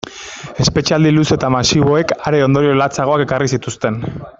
Espetxealdi 0.63 1.11
luze 1.17 1.37
eta 1.37 1.53
masiboek 1.57 2.15
are 2.31 2.43
ondorio 2.49 2.75
latzagoak 2.83 3.27
ekarri 3.29 3.55
zituzten. 3.59 4.05